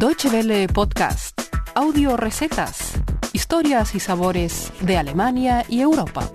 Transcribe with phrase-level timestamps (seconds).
[0.00, 1.38] Deutsche Welle Podcast,
[1.74, 2.94] audio recetas,
[3.34, 6.26] historias y sabores de Alemania y Europa.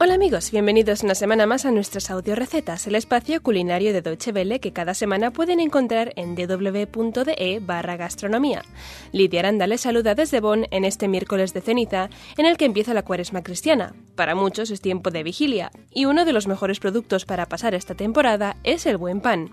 [0.00, 4.32] Hola amigos, bienvenidos una semana más a nuestras audio recetas, el espacio culinario de Deutsche
[4.32, 8.62] Welle que cada semana pueden encontrar en www.de barra gastronomía.
[9.12, 12.08] Lidia Aranda les saluda desde Bonn en este miércoles de ceniza
[12.38, 13.92] en el que empieza la cuaresma cristiana.
[14.16, 17.94] Para muchos es tiempo de vigilia y uno de los mejores productos para pasar esta
[17.94, 19.50] temporada es el buen pan.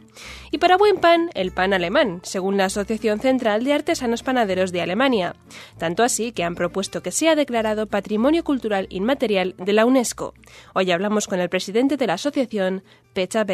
[0.52, 4.82] Y para buen pan, el pan alemán, según la Asociación Central de Artesanos Panaderos de
[4.82, 5.36] Alemania.
[5.78, 10.34] Tanto así que han propuesto que sea declarado Patrimonio Cultural Inmaterial de la UNESCO.
[10.74, 12.84] Hoy hablamos con el presidente de la asociación,
[13.14, 13.46] Pecha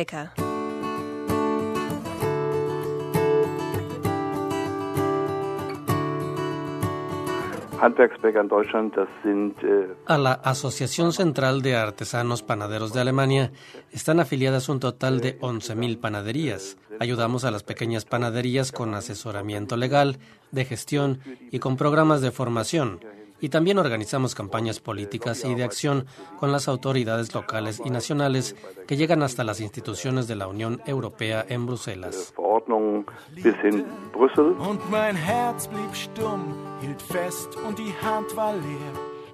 [10.07, 13.51] A la Asociación Central de Artesanos Panaderos de Alemania
[13.91, 16.77] están afiliadas un total de 11.000 panaderías.
[16.99, 20.17] Ayudamos a las pequeñas panaderías con asesoramiento legal,
[20.51, 21.19] de gestión
[21.51, 22.99] y con programas de formación
[23.41, 26.05] y también organizamos campañas políticas y de acción
[26.39, 28.55] con las autoridades locales y nacionales
[28.87, 32.33] que llegan hasta las instituciones de la Unión Europea en Bruselas.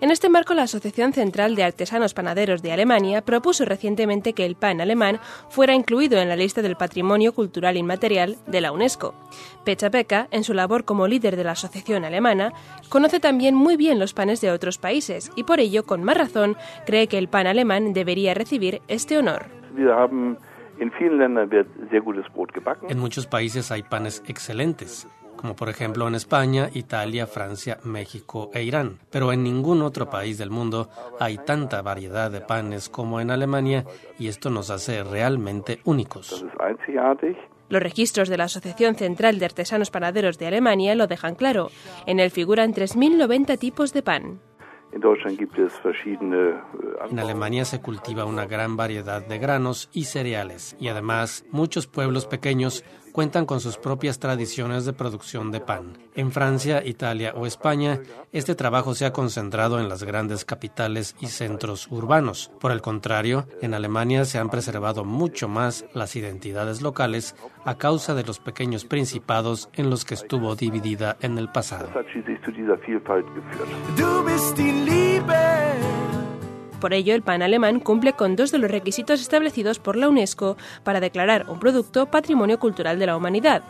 [0.02, 4.56] En este marco, la Asociación Central de Artesanos Panaderos de Alemania propuso recientemente que el
[4.56, 9.14] pan alemán fuera incluido en la lista del Patrimonio Cultural Inmaterial de la UNESCO.
[9.64, 12.52] Pecha Beca, en su labor como líder de la asociación alemana,
[12.90, 16.58] conoce también muy bien los panes de otros países y por ello, con más razón,
[16.88, 19.46] cree que el pan alemán debería recibir este honor.
[22.90, 25.08] En muchos países hay panes excelentes
[25.42, 29.00] como por ejemplo en España, Italia, Francia, México e Irán.
[29.10, 30.90] Pero en ningún otro país del mundo
[31.20, 33.84] hay tanta variedad de panes como en Alemania
[34.20, 36.46] y esto nos hace realmente únicos.
[37.70, 41.70] Los registros de la Asociación Central de Artesanos Panaderos de Alemania lo dejan claro.
[42.06, 44.40] En él figuran 3.090 tipos de pan.
[47.10, 52.26] En Alemania se cultiva una gran variedad de granos y cereales y además muchos pueblos
[52.26, 55.98] pequeños cuentan con sus propias tradiciones de producción de pan.
[56.16, 58.00] En Francia, Italia o España,
[58.32, 62.52] este trabajo se ha concentrado en las grandes capitales y centros urbanos.
[62.60, 67.36] Por el contrario, en Alemania se han preservado mucho más las identidades locales
[67.66, 71.90] a causa de los pequeños principados en los que estuvo dividida en el pasado.
[76.82, 80.58] Por ello, el pan alemán cumple con dos de los requisitos establecidos por la UNESCO
[80.84, 83.64] para declarar un producto Patrimonio Cultural de la Humanidad,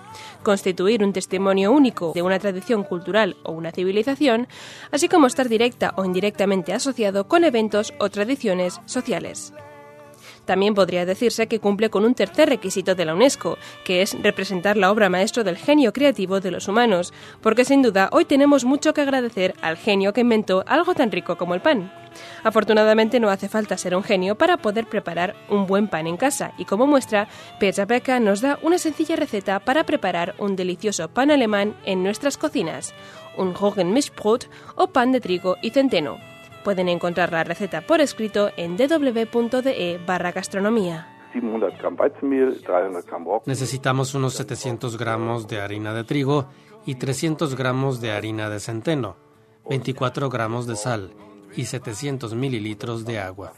[0.43, 4.47] constituir un testimonio único de una tradición cultural o una civilización,
[4.91, 9.53] así como estar directa o indirectamente asociado con eventos o tradiciones sociales.
[10.51, 14.75] También podría decirse que cumple con un tercer requisito de la UNESCO, que es representar
[14.75, 18.93] la obra maestro del genio creativo de los humanos, porque sin duda hoy tenemos mucho
[18.93, 21.89] que agradecer al genio que inventó algo tan rico como el pan.
[22.43, 26.51] Afortunadamente no hace falta ser un genio para poder preparar un buen pan en casa
[26.57, 31.31] y como muestra, Petra Beca nos da una sencilla receta para preparar un delicioso pan
[31.31, 32.93] alemán en nuestras cocinas,
[33.37, 36.30] un Roggenmischbrot o pan de trigo y centeno.
[36.63, 41.07] Pueden encontrar la receta por escrito en www.de barra gastronomía.
[43.45, 46.47] Necesitamos unos 700 gramos de harina de trigo
[46.85, 49.15] y 300 gramos de harina de centeno,
[49.69, 51.11] 24 gramos de sal
[51.55, 53.53] y 700 mililitros de agua.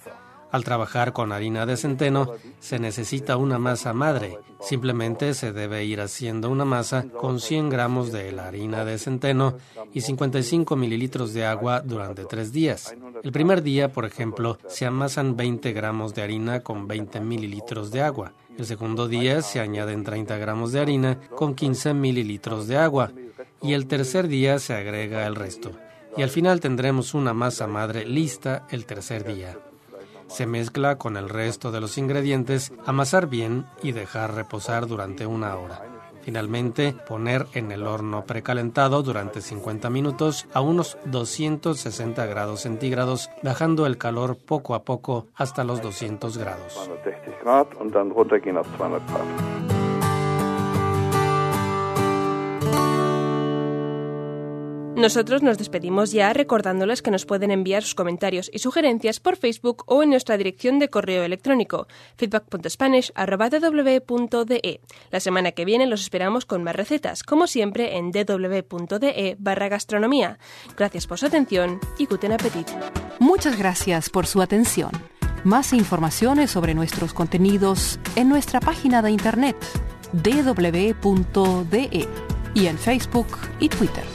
[0.54, 4.38] Al trabajar con harina de centeno se necesita una masa madre.
[4.62, 9.58] Simplemente se debe ir haciendo una masa con 100 gramos de la harina de centeno
[9.94, 12.96] y 55 mililitros de agua durante tres días.
[13.24, 18.04] El primer día, por ejemplo, se amasan 20 gramos de harina con 20 mililitros de
[18.04, 18.34] agua.
[18.56, 23.12] El segundo día se añaden 30 gramos de harina con 15 mililitros de agua.
[23.60, 25.72] Y el tercer día se agrega el resto.
[26.16, 29.58] Y al final tendremos una masa madre lista el tercer día.
[30.34, 35.56] Se mezcla con el resto de los ingredientes, amasar bien y dejar reposar durante una
[35.58, 35.84] hora.
[36.24, 43.86] Finalmente, poner en el horno precalentado durante 50 minutos a unos 260 grados centígrados, bajando
[43.86, 46.90] el calor poco a poco hasta los 200 grados.
[55.04, 59.84] Nosotros nos despedimos ya recordándoles que nos pueden enviar sus comentarios y sugerencias por Facebook
[59.86, 64.80] o en nuestra dirección de correo electrónico feedback.spanish.de.
[65.12, 70.40] La semana que viene los esperamos con más recetas, como siempre en www.de barra gastronomía.
[70.78, 72.70] Gracias por su atención y guten appetit.
[73.20, 74.92] Muchas gracias por su atención.
[75.44, 79.58] Más informaciones sobre nuestros contenidos en nuestra página de internet
[80.14, 82.08] www.de
[82.56, 83.28] y en Facebook
[83.60, 84.06] y Twitter.